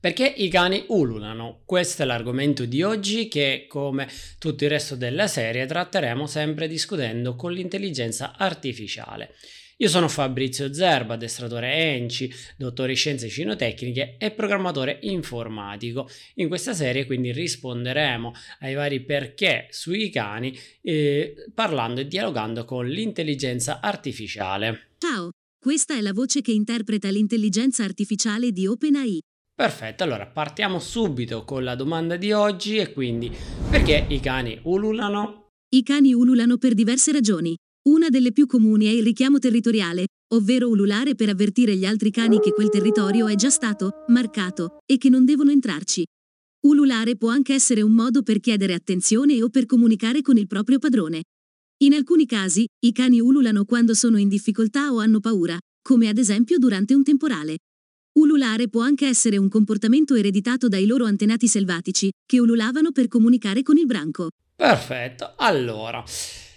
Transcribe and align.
Perché 0.00 0.32
i 0.36 0.48
cani 0.48 0.84
ululano? 0.88 1.62
Questo 1.64 2.02
è 2.02 2.04
l'argomento 2.04 2.64
di 2.64 2.82
oggi 2.84 3.26
che, 3.26 3.66
come 3.68 4.08
tutto 4.38 4.62
il 4.62 4.70
resto 4.70 4.94
della 4.94 5.26
serie, 5.26 5.66
tratteremo 5.66 6.24
sempre 6.28 6.68
discutendo 6.68 7.34
con 7.34 7.52
l'intelligenza 7.52 8.36
artificiale. 8.36 9.34
Io 9.78 9.88
sono 9.88 10.08
Fabrizio 10.08 10.72
Zerba, 10.72 11.14
addestratore 11.14 11.72
ENCI, 11.72 12.32
dottore 12.56 12.92
in 12.92 12.96
scienze 12.96 13.28
cinotecniche 13.28 14.16
e 14.18 14.30
programmatore 14.30 14.98
informatico. 15.02 16.08
In 16.34 16.46
questa 16.46 16.74
serie 16.74 17.04
quindi 17.04 17.32
risponderemo 17.32 18.32
ai 18.60 18.74
vari 18.74 19.00
perché 19.00 19.66
sui 19.70 20.10
cani 20.10 20.56
eh, 20.80 21.34
parlando 21.54 22.00
e 22.00 22.06
dialogando 22.06 22.64
con 22.64 22.86
l'intelligenza 22.86 23.80
artificiale. 23.80 24.90
Ciao, 24.98 25.30
questa 25.58 25.96
è 25.96 26.00
la 26.00 26.12
voce 26.12 26.40
che 26.40 26.52
interpreta 26.52 27.08
l'intelligenza 27.10 27.82
artificiale 27.82 28.52
di 28.52 28.66
OpenAI. 28.66 29.20
Perfetto, 29.58 30.04
allora 30.04 30.24
partiamo 30.24 30.78
subito 30.78 31.42
con 31.42 31.64
la 31.64 31.74
domanda 31.74 32.14
di 32.14 32.30
oggi 32.30 32.76
e 32.76 32.92
quindi 32.92 33.28
perché 33.68 34.06
i 34.08 34.20
cani 34.20 34.60
ululano? 34.62 35.48
I 35.74 35.82
cani 35.82 36.14
ululano 36.14 36.58
per 36.58 36.74
diverse 36.74 37.10
ragioni. 37.10 37.56
Una 37.88 38.08
delle 38.08 38.30
più 38.30 38.46
comuni 38.46 38.86
è 38.86 38.90
il 38.90 39.02
richiamo 39.02 39.40
territoriale, 39.40 40.06
ovvero 40.34 40.68
ululare 40.68 41.16
per 41.16 41.30
avvertire 41.30 41.74
gli 41.74 41.84
altri 41.84 42.12
cani 42.12 42.38
che 42.38 42.52
quel 42.52 42.68
territorio 42.68 43.26
è 43.26 43.34
già 43.34 43.50
stato 43.50 44.04
marcato 44.10 44.78
e 44.86 44.96
che 44.96 45.08
non 45.08 45.24
devono 45.24 45.50
entrarci. 45.50 46.06
Ululare 46.66 47.16
può 47.16 47.30
anche 47.30 47.54
essere 47.54 47.82
un 47.82 47.94
modo 47.94 48.22
per 48.22 48.38
chiedere 48.38 48.74
attenzione 48.74 49.42
o 49.42 49.48
per 49.48 49.66
comunicare 49.66 50.22
con 50.22 50.36
il 50.36 50.46
proprio 50.46 50.78
padrone. 50.78 51.24
In 51.78 51.94
alcuni 51.94 52.26
casi, 52.26 52.64
i 52.86 52.92
cani 52.92 53.18
ululano 53.18 53.64
quando 53.64 53.94
sono 53.94 54.18
in 54.18 54.28
difficoltà 54.28 54.92
o 54.92 55.00
hanno 55.00 55.18
paura, 55.18 55.58
come 55.82 56.06
ad 56.06 56.18
esempio 56.18 56.58
durante 56.58 56.94
un 56.94 57.02
temporale. 57.02 57.56
Ululare 58.18 58.68
può 58.68 58.82
anche 58.82 59.06
essere 59.06 59.36
un 59.36 59.48
comportamento 59.48 60.16
ereditato 60.16 60.66
dai 60.66 60.86
loro 60.86 61.04
antenati 61.04 61.46
selvatici, 61.46 62.10
che 62.26 62.40
ululavano 62.40 62.90
per 62.90 63.06
comunicare 63.06 63.62
con 63.62 63.76
il 63.76 63.86
branco. 63.86 64.30
Perfetto, 64.56 65.34
allora. 65.36 66.02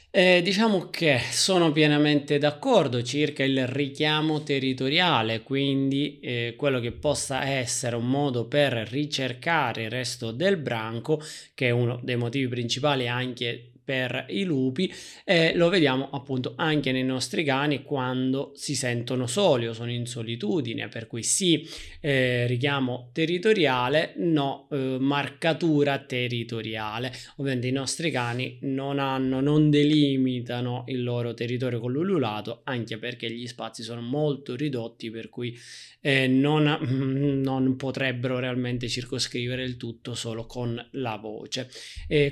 Eh, 0.09 0.41
diciamo 0.43 0.89
che 0.89 1.19
sono 1.29 1.71
pienamente 1.71 2.39
d'accordo 2.39 3.03
circa 3.03 3.43
il 3.43 3.67
richiamo 3.67 4.41
territoriale, 4.41 5.43
quindi 5.43 6.19
eh, 6.19 6.55
quello 6.57 6.79
che 6.79 6.93
possa 6.93 7.45
essere 7.45 7.95
un 7.95 8.09
modo 8.09 8.47
per 8.47 8.73
ricercare 8.89 9.83
il 9.83 9.91
resto 9.91 10.31
del 10.31 10.57
branco, 10.57 11.21
che 11.53 11.67
è 11.67 11.69
uno 11.69 11.99
dei 12.01 12.17
motivi 12.17 12.47
principali 12.47 13.07
anche 13.07 13.70
per 13.83 14.25
i 14.29 14.43
lupi 14.43 14.91
e 15.25 15.53
lo 15.55 15.69
vediamo 15.69 16.09
appunto 16.11 16.53
anche 16.55 16.91
nei 16.91 17.03
nostri 17.03 17.43
cani 17.43 17.83
quando 17.83 18.51
si 18.55 18.75
sentono 18.75 19.27
soli 19.27 19.67
o 19.67 19.73
sono 19.73 19.91
in 19.91 20.05
solitudine 20.05 20.87
per 20.87 21.07
cui 21.07 21.23
sì 21.23 21.67
eh, 21.99 22.45
richiamo 22.47 23.09
territoriale 23.11 24.13
no 24.17 24.67
eh, 24.71 24.97
marcatura 24.99 25.97
territoriale. 25.99 27.11
Ovviamente 27.37 27.67
i 27.67 27.71
nostri 27.71 28.11
cani 28.11 28.59
non 28.61 28.99
hanno 28.99 29.41
non 29.41 29.69
delimitano 29.69 30.83
il 30.87 31.03
loro 31.03 31.33
territorio 31.33 31.79
con 31.79 31.91
l'ululato 31.91 32.61
anche 32.63 32.97
perché 32.97 33.31
gli 33.31 33.47
spazi 33.47 33.83
sono 33.83 34.01
molto 34.01 34.55
ridotti 34.55 35.09
per 35.09 35.29
cui 35.29 35.57
eh, 36.01 36.27
non, 36.27 36.63
non 37.43 37.75
potrebbero 37.75 38.39
realmente 38.39 38.87
circoscrivere 38.87 39.63
il 39.63 39.77
tutto 39.77 40.13
solo 40.15 40.45
con 40.45 40.87
la 40.91 41.17
voce. 41.17 41.69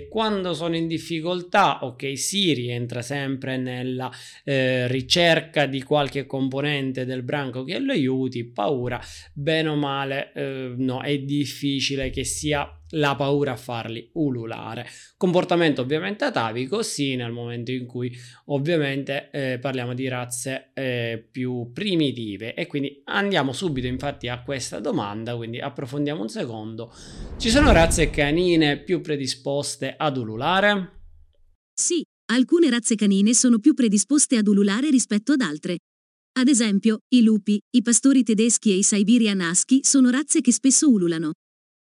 Quando 0.09 0.53
sono 0.53 0.75
in 0.75 0.87
difficoltà 0.87 1.38
difficoltà, 1.39 1.79
ok, 1.83 2.17
si 2.17 2.53
rientra 2.53 3.01
sempre 3.01 3.57
nella 3.57 4.11
eh, 4.43 4.87
ricerca 4.87 5.65
di 5.65 5.81
qualche 5.81 6.25
componente 6.25 7.05
del 7.05 7.23
branco 7.23 7.63
che 7.63 7.79
lo 7.79 7.93
aiuti, 7.93 8.43
paura, 8.43 8.99
bene 9.33 9.69
o 9.69 9.75
male, 9.75 10.31
eh, 10.33 10.73
no, 10.75 11.01
è 11.01 11.17
difficile 11.19 12.09
che 12.09 12.25
sia 12.25 12.71
la 12.93 13.15
paura 13.15 13.51
a 13.51 13.55
farli 13.55 14.09
ululare. 14.13 14.85
Comportamento 15.15 15.81
ovviamente 15.81 16.25
atavico, 16.25 16.81
sì, 16.81 17.15
nel 17.15 17.31
momento 17.31 17.71
in 17.71 17.85
cui 17.85 18.11
ovviamente 18.45 19.29
eh, 19.31 19.59
parliamo 19.59 19.93
di 19.93 20.07
razze 20.07 20.71
eh, 20.73 21.23
più 21.31 21.71
primitive 21.71 22.55
e 22.55 22.65
quindi 22.65 23.01
andiamo 23.05 23.53
subito 23.53 23.85
infatti 23.85 24.27
a 24.27 24.41
questa 24.41 24.79
domanda, 24.79 25.35
quindi 25.35 25.59
approfondiamo 25.59 26.21
un 26.21 26.29
secondo. 26.29 26.91
Ci 27.37 27.49
sono 27.49 27.71
razze 27.71 28.09
canine 28.09 28.77
più 28.77 29.01
predisposte 29.01 29.93
ad 29.95 30.17
ululare? 30.17 30.98
Sì, 31.79 32.03
alcune 32.33 32.69
razze 32.69 32.95
canine 32.95 33.33
sono 33.33 33.57
più 33.57 33.73
predisposte 33.73 34.35
ad 34.35 34.49
ululare 34.49 34.89
rispetto 34.89 35.31
ad 35.31 35.39
altre. 35.39 35.77
Ad 36.37 36.49
esempio, 36.49 36.99
i 37.15 37.23
lupi, 37.23 37.57
i 37.73 37.81
pastori 37.81 38.21
tedeschi 38.23 38.71
e 38.71 38.75
i 38.79 38.83
Siberian 38.83 39.39
Husky 39.39 39.79
sono 39.81 40.09
razze 40.09 40.41
che 40.41 40.51
spesso 40.51 40.89
ululano. 40.89 41.31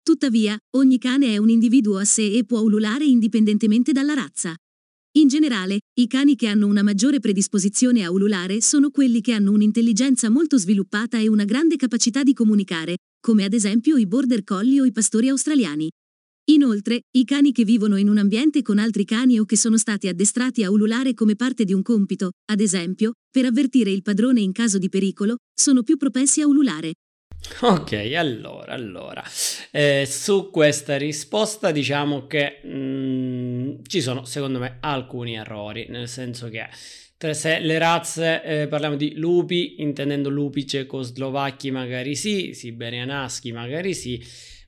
Tuttavia, 0.02 0.56
ogni 0.76 0.97
cane 0.97 1.34
è 1.34 1.36
un 1.36 1.50
individuo 1.50 1.98
a 1.98 2.06
sé 2.06 2.25
e 2.32 2.47
può 2.47 2.60
ululare 2.60 3.04
indipendentemente 3.04 3.92
dalla 3.92 4.14
razza. 4.14 4.54
In 5.19 5.28
generale, 5.28 5.81
i 6.00 6.06
cani 6.06 6.36
che 6.36 6.47
hanno 6.47 6.69
una 6.69 6.82
maggiore 6.82 7.20
predisposizione 7.20 8.02
a 8.02 8.10
ululare 8.10 8.62
sono 8.62 8.91
quelli 8.91 9.20
che 9.20 9.34
hanno 9.34 9.52
un'intelligenza 9.52 10.31
molto 10.31 10.56
sviluppata 10.56 11.19
e 11.19 11.28
una 11.28 11.44
grande 11.44 11.76
capacità 11.76 12.22
di 12.22 12.32
comunicare, 12.32 12.97
come 13.20 13.44
ad 13.44 13.52
esempio 13.52 13.98
i 13.98 14.06
border 14.06 14.42
collie 14.42 14.81
o 14.81 14.86
i 14.86 14.92
pastori 14.92 15.28
australiani. 15.28 15.91
Inoltre, 16.47 17.03
i 17.12 17.25
cani 17.25 17.53
che 17.53 17.62
vivono 17.62 17.97
in 17.97 18.08
un 18.08 18.19
ambiente 18.19 18.62
con 18.62 18.78
altri 18.78 19.04
cani 19.04 19.38
o 19.38 19.44
che 19.44 19.56
sono 19.56 19.76
stati 19.76 20.08
addestrati 20.08 20.64
a 20.64 20.70
ululare 20.70 21.14
come 21.14 21.36
parte 21.36 21.64
di 21.64 21.72
un 21.72 21.82
compito, 21.82 22.32
ad 22.50 22.58
esempio, 22.58 23.12
per 23.30 23.44
avvertire 23.44 23.91
il 23.91 24.03
padrone 24.03 24.41
in 24.41 24.50
caso 24.50 24.78
di 24.78 24.88
pericolo, 24.88 25.36
sono 25.54 25.84
più 25.84 25.97
propensi 25.97 26.41
a 26.41 26.48
ululare. 26.48 26.94
Ok, 27.60 27.92
allora, 28.16 28.72
allora, 28.72 29.22
eh, 29.70 30.04
su 30.06 30.50
questa 30.50 30.97
risposta 30.97 31.70
diciamo 31.70 32.26
che 32.26 32.60
mh, 32.62 32.69
mm, 32.69 33.70
ci 33.86 34.00
sono 34.00 34.25
secondo 34.25 34.58
me 34.58 34.78
alcuni 34.81 35.36
errori, 35.36 35.86
nel 35.88 36.08
senso 36.08 36.48
che 36.48 36.69
se 37.34 37.60
le 37.60 37.78
razze 37.78 38.42
eh, 38.42 38.66
parliamo 38.66 38.97
di 38.97 39.14
lupi, 39.14 39.81
intendendo 39.81 40.28
lupi 40.28 40.66
cecoslovacchi 40.66 41.70
magari 41.70 42.16
sì, 42.16 42.52
siberianaschi 42.52 43.52
magari 43.52 43.94
sì, 43.94 44.20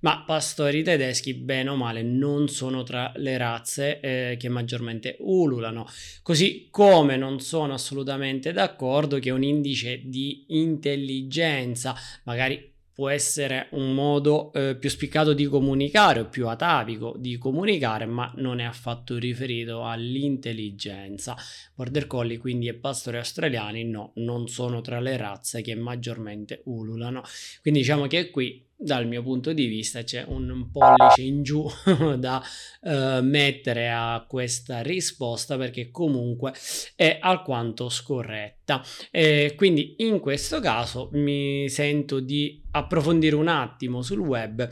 ma 0.05 0.23
pastori 0.23 0.83
tedeschi, 0.83 1.33
bene 1.33 1.71
o 1.71 1.77
male, 1.77 2.03
non 2.03 2.49
sono 2.49 2.83
tra 2.83 3.11
le 3.17 3.39
razze 3.39 4.01
eh, 4.01 4.37
che 4.39 4.51
maggiormente 4.51 5.17
ululano. 5.21 5.87
Così 6.23 6.69
come 6.71 7.17
non 7.17 7.41
sono 7.41 7.73
assolutamente 7.73 8.53
d'accordo 8.53 9.19
che 9.19 9.31
un 9.31 9.43
indice 9.43 10.03
di 10.05 10.45
intelligenza, 10.49 11.95
magari 12.25 12.73
può 12.93 13.09
essere 13.09 13.69
un 13.71 13.93
modo 13.93 14.53
eh, 14.53 14.77
più 14.77 14.89
spiccato 14.89 15.33
di 15.33 15.47
comunicare 15.47 16.21
o 16.21 16.29
più 16.29 16.49
atavico 16.49 17.17
di 17.19 17.39
comunicare, 17.39 18.05
ma 18.05 18.31
non 18.37 18.61
è 18.61 18.65
affatto 18.65 19.19
riferito 19.19 19.85
all'intelligenza. 19.85 21.35
Border 21.75 22.07
Collie 22.07 22.37
quindi 22.37 22.69
e 22.69 22.75
pastori 22.75 23.17
australiani 23.17 23.85
no, 23.85 24.13
non 24.17 24.49
sono 24.49 24.83
tra 24.83 25.01
le 25.01 25.17
razze 25.17 25.63
che 25.63 25.75
maggiormente 25.75 26.61
ululano. 26.67 27.23
Quindi 27.63 27.81
diciamo 27.81 28.07
che 28.07 28.31
qui 28.31 28.64
dal 28.77 29.07
mio 29.07 29.23
punto 29.23 29.53
di 29.53 29.67
vista 29.67 30.03
c'è 30.03 30.25
un 30.27 30.69
pollice 30.71 31.23
in 31.23 31.43
giù 31.43 31.67
da 32.19 32.43
uh, 32.81 33.21
mettere 33.23 33.91
a 33.91 34.25
questa 34.29 34.83
risposta 34.83 35.57
perché 35.57 35.91
comunque 35.91 36.53
è 36.95 37.19
alquanto 37.21 37.89
scorretta. 37.89 38.83
E 39.11 39.55
quindi 39.57 39.97
in 39.99 40.21
questo 40.21 40.61
caso 40.61 41.09
mi 41.13 41.69
sento 41.69 42.21
di 42.21 42.63
approfondire 42.73 43.37
un 43.37 43.49
attimo 43.49 44.03
sul 44.03 44.21
web 44.21 44.69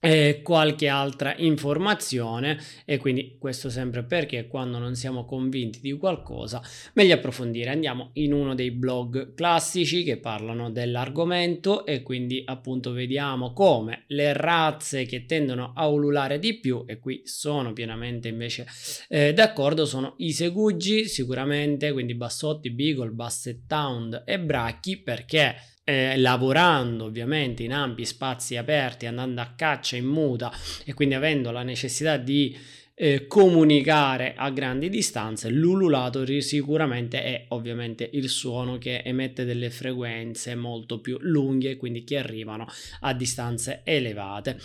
e 0.00 0.40
qualche 0.42 0.88
altra 0.88 1.34
informazione 1.36 2.58
e 2.86 2.96
quindi 2.96 3.36
questo 3.38 3.68
sempre 3.68 4.02
perché 4.02 4.48
quando 4.48 4.78
non 4.78 4.94
siamo 4.94 5.26
convinti 5.26 5.80
di 5.80 5.92
qualcosa 5.92 6.62
meglio 6.94 7.14
approfondire. 7.14 7.70
Andiamo 7.70 8.10
in 8.14 8.32
uno 8.32 8.54
dei 8.54 8.70
blog 8.70 9.34
classici 9.34 10.02
che 10.02 10.16
parlano 10.16 10.70
dell'argomento 10.70 11.84
e 11.84 12.02
quindi 12.02 12.42
appunto 12.44 12.92
vediamo 12.92 13.52
come 13.52 14.04
le 14.08 14.32
razze 14.32 15.04
che 15.04 15.26
tendono 15.26 15.72
a 15.76 15.86
ululare 15.86 16.38
di 16.38 16.58
più 16.58 16.84
e 16.86 16.98
qui 16.98 17.20
sono 17.24 17.72
pienamente 17.74 18.28
invece 18.28 18.66
eh, 19.08 19.34
d'accordo 19.34 19.84
sono 19.84 20.14
i 20.18 20.32
segugi 20.32 21.06
sicuramente 21.06 21.92
quindi 21.92 22.14
bassotti 22.14 22.70
beagle 22.70 23.10
basset 23.10 23.66
town 23.66 24.22
e 24.24 24.40
bracchi 24.40 24.96
perché 24.98 25.56
eh, 25.90 26.16
lavorando 26.18 27.06
ovviamente 27.06 27.64
in 27.64 27.72
ampi 27.72 28.04
spazi 28.04 28.56
aperti, 28.56 29.06
andando 29.06 29.40
a 29.40 29.52
caccia 29.56 29.96
in 29.96 30.06
muta 30.06 30.52
e 30.84 30.94
quindi 30.94 31.16
avendo 31.16 31.50
la 31.50 31.64
necessità 31.64 32.16
di 32.16 32.56
eh, 32.94 33.26
comunicare 33.26 34.34
a 34.36 34.50
grandi 34.50 34.88
distanze, 34.88 35.48
l'ululato 35.48 36.24
sicuramente 36.40 37.24
è 37.24 37.44
ovviamente 37.48 38.08
il 38.12 38.28
suono 38.28 38.78
che 38.78 39.02
emette 39.04 39.44
delle 39.44 39.70
frequenze 39.70 40.54
molto 40.54 41.00
più 41.00 41.18
lunghe, 41.20 41.76
quindi 41.76 42.04
che 42.04 42.18
arrivano 42.18 42.66
a 43.00 43.12
distanze 43.12 43.80
elevate 43.82 44.60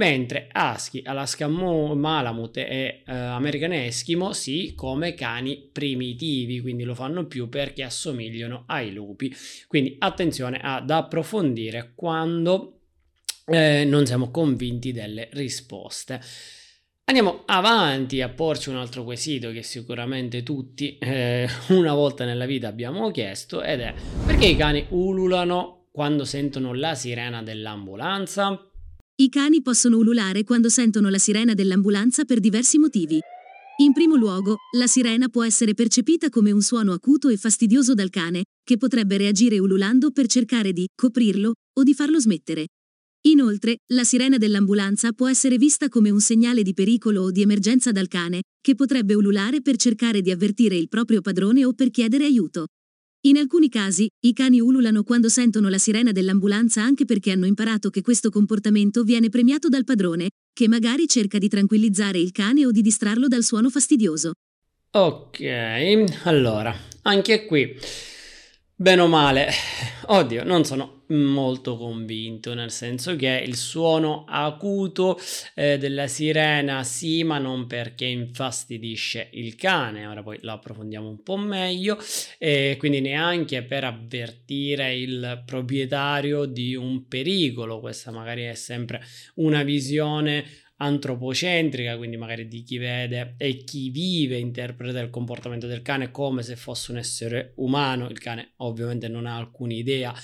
mentre 0.00 0.48
Husky, 0.54 1.02
Alaska 1.04 1.46
Malamute 1.46 2.66
e 2.66 3.02
uh, 3.06 3.10
American 3.12 3.72
Eskimo 3.72 4.32
sì 4.32 4.72
come 4.74 5.12
cani 5.12 5.68
primitivi, 5.70 6.62
quindi 6.62 6.84
lo 6.84 6.94
fanno 6.94 7.26
più 7.26 7.50
perché 7.50 7.82
assomigliano 7.82 8.64
ai 8.66 8.94
lupi. 8.94 9.30
Quindi 9.68 9.96
attenzione 9.98 10.58
ad 10.62 10.88
approfondire 10.88 11.92
quando 11.94 12.80
eh, 13.44 13.84
non 13.84 14.06
siamo 14.06 14.30
convinti 14.30 14.92
delle 14.92 15.28
risposte. 15.32 16.18
Andiamo 17.04 17.42
avanti 17.44 18.22
a 18.22 18.30
porci 18.30 18.70
un 18.70 18.76
altro 18.76 19.04
quesito 19.04 19.50
che 19.50 19.62
sicuramente 19.62 20.42
tutti 20.42 20.96
eh, 20.96 21.46
una 21.68 21.92
volta 21.92 22.24
nella 22.24 22.46
vita 22.46 22.68
abbiamo 22.68 23.10
chiesto 23.10 23.60
ed 23.60 23.80
è 23.80 23.92
perché 24.24 24.46
i 24.46 24.56
cani 24.56 24.86
ululano 24.90 25.88
quando 25.92 26.24
sentono 26.24 26.72
la 26.72 26.94
sirena 26.94 27.42
dell'ambulanza? 27.42 28.69
I 29.20 29.28
cani 29.28 29.60
possono 29.60 29.98
ululare 29.98 30.44
quando 30.44 30.70
sentono 30.70 31.10
la 31.10 31.18
sirena 31.18 31.52
dell'ambulanza 31.52 32.24
per 32.24 32.40
diversi 32.40 32.78
motivi. 32.78 33.20
In 33.82 33.92
primo 33.92 34.16
luogo, 34.16 34.56
la 34.78 34.86
sirena 34.86 35.28
può 35.28 35.44
essere 35.44 35.74
percepita 35.74 36.30
come 36.30 36.52
un 36.52 36.62
suono 36.62 36.94
acuto 36.94 37.28
e 37.28 37.36
fastidioso 37.36 37.92
dal 37.92 38.08
cane, 38.08 38.44
che 38.64 38.78
potrebbe 38.78 39.18
reagire 39.18 39.58
ululando 39.58 40.10
per 40.10 40.26
cercare 40.26 40.72
di 40.72 40.88
coprirlo 40.94 41.52
o 41.78 41.82
di 41.82 41.92
farlo 41.92 42.18
smettere. 42.18 42.68
Inoltre, 43.26 43.80
la 43.92 44.04
sirena 44.04 44.38
dell'ambulanza 44.38 45.12
può 45.12 45.28
essere 45.28 45.58
vista 45.58 45.90
come 45.90 46.08
un 46.08 46.20
segnale 46.20 46.62
di 46.62 46.72
pericolo 46.72 47.20
o 47.20 47.30
di 47.30 47.42
emergenza 47.42 47.92
dal 47.92 48.08
cane, 48.08 48.40
che 48.58 48.74
potrebbe 48.74 49.12
ululare 49.12 49.60
per 49.60 49.76
cercare 49.76 50.22
di 50.22 50.30
avvertire 50.30 50.76
il 50.76 50.88
proprio 50.88 51.20
padrone 51.20 51.66
o 51.66 51.74
per 51.74 51.90
chiedere 51.90 52.24
aiuto. 52.24 52.68
In 53.24 53.36
alcuni 53.36 53.68
casi, 53.68 54.08
i 54.20 54.32
cani 54.32 54.60
ululano 54.60 55.02
quando 55.02 55.28
sentono 55.28 55.68
la 55.68 55.76
sirena 55.76 56.10
dell'ambulanza 56.10 56.82
anche 56.82 57.04
perché 57.04 57.32
hanno 57.32 57.44
imparato 57.44 57.90
che 57.90 58.00
questo 58.00 58.30
comportamento 58.30 59.02
viene 59.02 59.28
premiato 59.28 59.68
dal 59.68 59.84
padrone, 59.84 60.30
che 60.54 60.68
magari 60.68 61.06
cerca 61.06 61.36
di 61.36 61.46
tranquillizzare 61.46 62.18
il 62.18 62.32
cane 62.32 62.64
o 62.64 62.70
di 62.70 62.80
distrarlo 62.80 63.28
dal 63.28 63.42
suono 63.42 63.68
fastidioso. 63.68 64.32
Ok, 64.92 65.40
allora, 66.24 66.74
anche 67.02 67.44
qui, 67.44 67.76
bene 68.80 69.02
o 69.02 69.08
male, 69.08 69.50
oddio, 70.06 70.42
non 70.42 70.64
sono 70.64 71.02
molto 71.08 71.76
convinto, 71.76 72.54
nel 72.54 72.70
senso 72.70 73.14
che 73.14 73.44
il 73.46 73.54
suono 73.54 74.24
acuto 74.26 75.18
eh, 75.54 75.76
della 75.76 76.06
sirena 76.06 76.82
sì, 76.82 77.22
ma 77.22 77.36
non 77.36 77.66
perché 77.66 78.06
infastidisce 78.06 79.28
il 79.32 79.54
cane, 79.54 80.06
ora 80.06 80.22
poi 80.22 80.38
lo 80.40 80.52
approfondiamo 80.52 81.06
un 81.06 81.22
po' 81.22 81.36
meglio, 81.36 81.98
e 82.38 82.76
quindi 82.78 83.02
neanche 83.02 83.62
per 83.64 83.84
avvertire 83.84 84.96
il 84.96 85.42
proprietario 85.44 86.46
di 86.46 86.74
un 86.74 87.06
pericolo, 87.06 87.80
questa 87.80 88.10
magari 88.10 88.44
è 88.44 88.54
sempre 88.54 89.04
una 89.34 89.62
visione 89.62 90.46
antropocentrica, 90.82 91.96
quindi 91.96 92.16
magari 92.16 92.48
di 92.48 92.62
chi 92.62 92.78
vede 92.78 93.34
e 93.36 93.64
chi 93.64 93.90
vive 93.90 94.38
interpreta 94.38 95.00
il 95.00 95.10
comportamento 95.10 95.66
del 95.66 95.82
cane 95.82 96.10
come 96.10 96.42
se 96.42 96.56
fosse 96.56 96.90
un 96.90 96.98
essere 96.98 97.52
umano, 97.56 98.08
il 98.08 98.18
cane 98.18 98.54
ovviamente 98.56 99.08
non 99.08 99.26
ha 99.26 99.36
alcuna 99.36 99.74
idea 99.74 100.14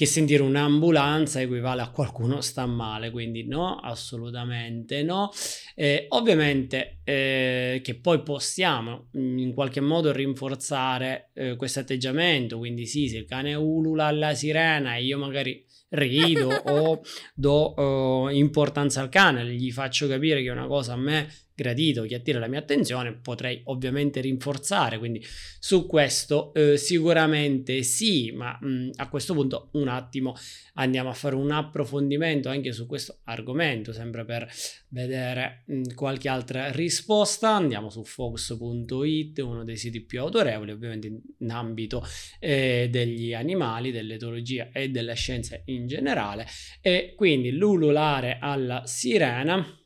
che 0.00 0.06
sentire 0.06 0.42
un'ambulanza 0.42 1.42
equivale 1.42 1.82
a 1.82 1.90
qualcuno 1.90 2.40
sta 2.40 2.64
male, 2.64 3.10
quindi 3.10 3.46
no, 3.46 3.76
assolutamente 3.76 5.02
no. 5.02 5.28
Eh, 5.74 6.06
ovviamente 6.08 7.00
eh, 7.04 7.82
che 7.84 7.96
poi 7.96 8.22
possiamo 8.22 9.08
in 9.12 9.52
qualche 9.52 9.82
modo 9.82 10.10
rinforzare 10.10 11.32
eh, 11.34 11.56
questo 11.56 11.80
atteggiamento, 11.80 12.56
quindi 12.56 12.86
sì, 12.86 13.10
se 13.10 13.18
il 13.18 13.26
cane 13.26 13.52
ulula 13.52 14.06
alla 14.06 14.32
sirena 14.32 14.96
e 14.96 15.04
io 15.04 15.18
magari 15.18 15.62
rido 15.90 16.48
o 16.64 17.02
do 17.34 17.74
uh, 17.76 18.28
importanza 18.28 19.00
al 19.00 19.08
cane, 19.08 19.44
gli 19.46 19.70
faccio 19.70 20.08
capire 20.08 20.42
che 20.42 20.50
una 20.50 20.66
cosa 20.66 20.94
a 20.94 20.96
me 20.96 21.28
gradito, 21.60 22.04
che 22.04 22.14
attira 22.14 22.38
la 22.38 22.46
mia 22.46 22.60
attenzione, 22.60 23.12
potrei 23.12 23.60
ovviamente 23.64 24.22
rinforzare, 24.22 24.98
quindi 24.98 25.22
su 25.58 25.86
questo 25.86 26.54
eh, 26.54 26.78
sicuramente 26.78 27.82
sì, 27.82 28.32
ma 28.32 28.58
mh, 28.58 28.68
mm, 28.68 28.90
a 28.96 29.08
questo 29.10 29.34
punto 29.34 29.68
un 29.72 29.88
attimo 29.88 30.34
andiamo 30.74 31.10
a 31.10 31.12
fare 31.12 31.34
un 31.34 31.50
approfondimento 31.50 32.48
anche 32.48 32.72
su 32.72 32.86
questo 32.86 33.18
argomento, 33.24 33.92
sempre 33.92 34.24
per 34.24 34.50
vedere 34.88 35.64
mh, 35.66 35.74
mm, 35.74 35.82
qualche 35.94 36.30
altra 36.30 36.70
risposta, 36.70 37.50
andiamo 37.50 37.90
su 37.90 38.04
focus.it, 38.04 39.38
uno 39.40 39.62
dei 39.62 39.76
siti 39.76 40.00
più 40.00 40.20
autorevoli 40.20 40.70
ovviamente 40.70 41.06
in, 41.06 41.50
ambito 41.50 42.02
eh, 42.38 42.88
degli 42.90 43.34
animali, 43.34 43.90
dell'etologia 43.90 44.70
e 44.72 44.88
delle 44.88 45.14
scienze 45.14 45.62
in 45.66 45.86
generale. 45.86 46.46
E 46.80 47.12
quindi 47.16 47.50
l'ululare 47.50 48.38
alla 48.40 48.82
sirena 48.86 49.79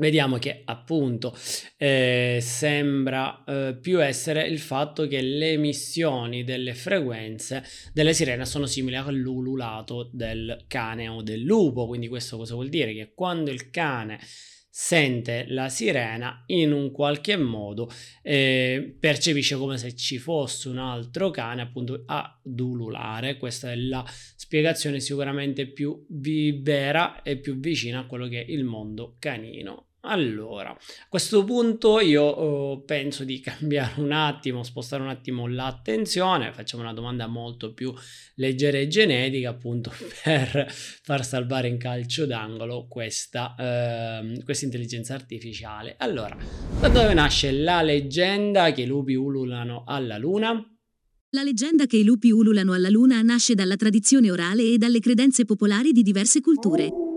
vediamo 0.00 0.38
che 0.38 0.62
appunto 0.64 1.36
eh, 1.76 2.38
sembra 2.40 3.44
eh, 3.44 3.78
più 3.80 4.02
essere 4.02 4.46
il 4.48 4.58
fatto 4.58 5.06
che 5.06 5.20
le 5.20 5.52
emissioni 5.52 6.42
delle 6.42 6.74
frequenze 6.74 7.62
delle 7.92 8.14
sirene 8.14 8.44
sono 8.44 8.66
simili 8.66 8.96
all'ululato 8.96 10.10
del 10.12 10.64
cane 10.66 11.06
o 11.06 11.22
del 11.22 11.42
lupo. 11.42 11.86
Quindi 11.86 12.08
questo 12.08 12.36
cosa 12.36 12.54
vuol 12.54 12.68
dire? 12.68 12.92
Che 12.94 13.12
quando 13.14 13.50
il 13.50 13.70
cane 13.70 14.18
sente 14.72 15.46
la 15.48 15.68
sirena 15.68 16.44
in 16.46 16.72
un 16.72 16.92
qualche 16.92 17.36
modo 17.36 17.90
eh, 18.22 18.96
percepisce 18.98 19.56
come 19.56 19.76
se 19.76 19.96
ci 19.96 20.18
fosse 20.18 20.68
un 20.68 20.78
altro 20.78 21.30
cane 21.30 21.60
appunto 21.60 22.04
ad 22.06 22.58
ululare 22.60 23.36
questa 23.36 23.72
è 23.72 23.74
la 23.74 24.04
spiegazione 24.06 25.00
sicuramente 25.00 25.66
più 25.66 26.06
vera 26.08 27.22
e 27.22 27.36
più 27.36 27.58
vicina 27.58 27.98
a 27.98 28.06
quello 28.06 28.28
che 28.28 28.44
è 28.44 28.50
il 28.50 28.62
mondo 28.62 29.16
canino 29.18 29.89
allora, 30.02 30.70
a 30.70 30.78
questo 31.08 31.44
punto 31.44 32.00
io 32.00 32.22
oh, 32.22 32.82
penso 32.82 33.24
di 33.24 33.40
cambiare 33.44 34.00
un 34.00 34.12
attimo, 34.12 34.62
spostare 34.62 35.02
un 35.02 35.08
attimo 35.08 35.46
l'attenzione, 35.46 36.52
facciamo 36.52 36.82
una 36.82 36.94
domanda 36.94 37.26
molto 37.26 37.74
più 37.74 37.92
leggera 38.36 38.78
e 38.78 38.88
genetica, 38.88 39.50
appunto 39.50 39.92
per 40.24 40.70
far 40.70 41.24
salvare 41.24 41.68
in 41.68 41.76
calcio 41.76 42.24
d'angolo 42.24 42.86
questa, 42.88 43.54
eh, 43.58 44.42
questa 44.42 44.64
intelligenza 44.64 45.14
artificiale. 45.14 45.96
Allora, 45.98 46.36
da 46.80 46.88
dove 46.88 47.12
nasce 47.12 47.52
la 47.52 47.82
leggenda 47.82 48.72
che 48.72 48.82
i 48.82 48.86
lupi 48.86 49.14
ululano 49.14 49.84
alla 49.86 50.16
luna? 50.16 50.64
La 51.32 51.42
leggenda 51.42 51.86
che 51.86 51.98
i 51.98 52.04
lupi 52.04 52.30
ululano 52.30 52.72
alla 52.72 52.88
luna 52.88 53.20
nasce 53.22 53.54
dalla 53.54 53.76
tradizione 53.76 54.30
orale 54.30 54.64
e 54.64 54.78
dalle 54.78 54.98
credenze 54.98 55.44
popolari 55.44 55.92
di 55.92 56.02
diverse 56.02 56.40
culture. 56.40 57.09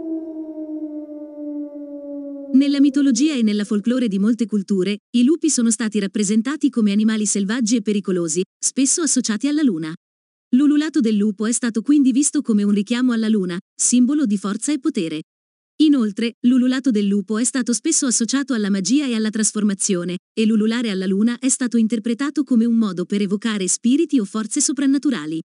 Nella 2.53 2.79
mitologia 2.79 3.33
e 3.33 3.41
nella 3.41 3.65
folklore 3.65 4.07
di 4.07 4.19
molte 4.19 4.45
culture, 4.45 4.99
i 5.17 5.23
lupi 5.23 5.49
sono 5.49 5.71
stati 5.71 5.99
rappresentati 5.99 6.69
come 6.69 6.91
animali 6.91 7.25
selvaggi 7.25 7.77
e 7.77 7.81
pericolosi, 7.81 8.43
spesso 8.63 9.01
associati 9.01 9.47
alla 9.47 9.63
luna. 9.63 9.91
L'ululato 10.55 10.99
del 10.99 11.15
lupo 11.15 11.47
è 11.47 11.51
stato 11.51 11.81
quindi 11.81 12.11
visto 12.11 12.43
come 12.43 12.61
un 12.61 12.69
richiamo 12.69 13.11
alla 13.11 13.27
luna, 13.27 13.57
simbolo 13.73 14.27
di 14.27 14.37
forza 14.37 14.71
e 14.71 14.77
potere. 14.77 15.23
Inoltre, 15.77 16.33
l'ululato 16.41 16.91
del 16.91 17.07
lupo 17.07 17.39
è 17.39 17.43
stato 17.43 17.73
spesso 17.73 18.05
associato 18.05 18.53
alla 18.53 18.69
magia 18.69 19.07
e 19.07 19.15
alla 19.15 19.31
trasformazione, 19.31 20.19
e 20.31 20.45
l'ululare 20.45 20.91
alla 20.91 21.07
luna 21.07 21.39
è 21.39 21.49
stato 21.49 21.77
interpretato 21.77 22.43
come 22.43 22.65
un 22.65 22.75
modo 22.75 23.05
per 23.05 23.21
evocare 23.21 23.67
spiriti 23.67 24.19
o 24.19 24.25
forze 24.25 24.61
soprannaturali. 24.61 25.41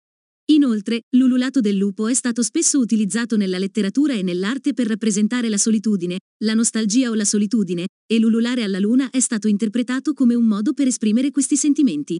Inoltre, 0.46 1.02
l'ululato 1.16 1.60
del 1.60 1.76
lupo 1.76 2.08
è 2.08 2.14
stato 2.14 2.42
spesso 2.42 2.78
utilizzato 2.78 3.36
nella 3.36 3.58
letteratura 3.58 4.14
e 4.14 4.22
nell'arte 4.22 4.74
per 4.74 4.88
rappresentare 4.88 5.48
la 5.48 5.56
solitudine, 5.56 6.18
la 6.44 6.54
nostalgia 6.54 7.10
o 7.10 7.14
la 7.14 7.24
solitudine, 7.24 7.86
e 8.06 8.18
l'ululare 8.18 8.62
alla 8.62 8.80
luna 8.80 9.10
è 9.10 9.20
stato 9.20 9.46
interpretato 9.48 10.12
come 10.12 10.34
un 10.34 10.44
modo 10.44 10.72
per 10.72 10.88
esprimere 10.88 11.30
questi 11.30 11.56
sentimenti. 11.56 12.18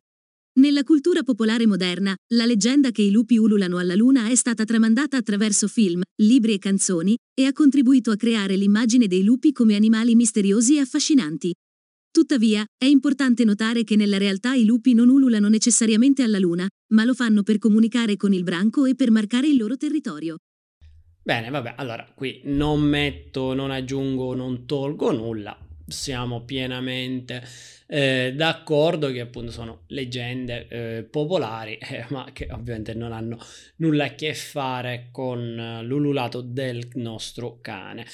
Nella 0.55 0.85
cultura 0.85 1.23
popolare 1.23 1.67
moderna, 1.67 2.15
la 2.35 2.45
leggenda 2.45 2.91
che 2.91 3.03
i 3.03 3.11
lupi 3.11 3.39
ululano 3.39 3.79
alla 3.79 3.95
luna 3.95 4.29
è 4.29 4.35
stata 4.35 4.65
tramandata 4.65 5.17
attraverso 5.17 5.67
film, 5.67 6.03
libri 6.23 6.53
e 6.53 6.59
canzoni, 6.59 7.17
e 7.35 7.47
ha 7.47 7.53
contribuito 7.53 8.11
a 8.11 8.17
creare 8.17 8.57
l'immagine 8.57 9.07
dei 9.07 9.25
lupi 9.25 9.53
come 9.53 9.75
animali 9.75 10.15
misteriosi 10.15 10.77
e 10.77 10.81
affascinanti. 10.81 11.53
Tuttavia, 12.13 12.63
è 12.77 12.85
importante 12.85 13.43
notare 13.43 13.85
che 13.85 13.97
nella 13.97 14.19
realtà 14.19 14.53
i 14.53 14.67
lupi 14.67 14.93
non 14.93 15.09
ululano 15.09 15.49
necessariamente 15.49 16.23
alla 16.23 16.39
luna, 16.39 16.69
ma 16.93 17.05
lo 17.05 17.15
fanno 17.15 17.43
per 17.43 17.57
comunicare 17.57 18.17
con 18.17 18.35
il 18.35 18.43
branco 18.43 18.85
e 18.85 18.95
per 18.95 19.11
marcare 19.11 19.49
il 19.49 19.57
loro 19.57 19.79
territorio. 19.79 20.37
Bene, 21.23 21.49
vabbè, 21.49 21.73
allora 21.79 22.07
qui 22.15 22.43
non 22.45 22.83
metto, 22.83 23.55
non 23.55 23.71
aggiungo, 23.71 24.35
non 24.35 24.67
tolgo 24.67 25.11
nulla. 25.11 25.57
Siamo 25.87 26.45
pienamente 26.45 27.43
eh, 27.87 28.35
d'accordo 28.37 29.11
che 29.11 29.21
appunto 29.21 29.51
sono 29.51 29.85
leggende 29.87 30.69
eh, 30.69 31.03
popolari, 31.05 31.79
eh, 31.79 32.05
ma 32.11 32.29
che 32.35 32.47
ovviamente 32.51 32.93
non 32.93 33.13
hanno 33.13 33.39
nulla 33.77 34.05
a 34.05 34.15
che 34.15 34.35
fare 34.35 35.09
con 35.11 35.81
l'ululato 35.85 36.43
del 36.43 36.87
nostro 36.93 37.59
cane. 37.63 38.05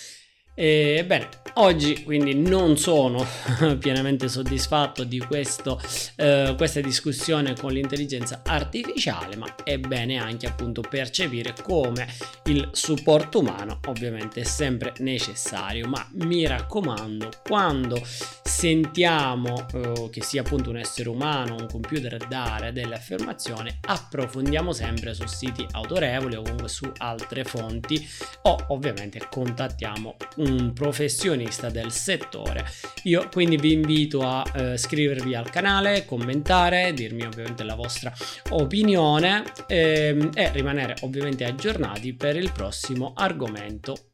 Ebbene, 0.61 1.29
oggi 1.55 2.03
quindi 2.03 2.35
non 2.35 2.77
sono 2.77 3.25
pienamente 3.79 4.27
soddisfatto 4.27 5.05
di 5.05 5.21
questo, 5.21 5.81
eh, 6.17 6.55
questa 6.57 6.81
discussione 6.81 7.55
con 7.55 7.71
l'intelligenza 7.71 8.43
artificiale, 8.45 9.37
ma 9.37 9.55
è 9.63 9.79
bene 9.79 10.17
anche 10.17 10.49
appunto 10.49 10.81
percepire 10.81 11.55
come 11.63 12.09
il 12.47 12.71
supporto 12.73 13.39
umano 13.39 13.79
ovviamente 13.87 14.41
è 14.41 14.45
sempre 14.45 14.95
necessario, 14.99 15.87
ma 15.87 16.05
mi 16.15 16.45
raccomando, 16.45 17.29
quando 17.47 18.03
sentiamo 18.05 19.65
eh, 19.73 20.09
che 20.11 20.23
sia 20.25 20.41
appunto 20.41 20.71
un 20.71 20.79
essere 20.79 21.09
umano, 21.09 21.55
un 21.55 21.69
computer 21.69 22.17
dare 22.27 22.73
delle 22.73 22.97
affermazioni, 22.97 23.73
approfondiamo 23.81 24.73
sempre 24.73 25.15
su 25.15 25.25
siti 25.27 25.65
autorevoli 25.71 26.35
o 26.35 26.43
comunque 26.43 26.69
su 26.69 26.91
altre 26.97 27.45
fonti 27.45 28.05
o 28.43 28.57
ovviamente 28.71 29.25
contattiamo 29.31 30.17
un 30.49 30.73
professionista 30.73 31.69
del 31.71 31.91
settore. 31.91 32.67
Io 33.05 33.29
quindi 33.31 33.57
vi 33.57 33.73
invito 33.73 34.21
a 34.21 34.45
eh, 34.55 34.75
iscrivervi 34.75 35.35
al 35.35 35.51
canale, 35.51 36.05
commentare, 36.05 36.93
dirmi 36.93 37.23
ovviamente 37.23 37.65
la 37.65 37.75
vostra 37.75 38.13
opinione 38.51 39.45
ehm, 39.67 40.31
e 40.35 40.51
rimanere 40.53 40.97
ovviamente 41.03 41.45
aggiornati 41.45 42.15
per 42.15 42.37
il 42.37 42.53
prossimo 42.53 43.13
argomento. 43.15 44.09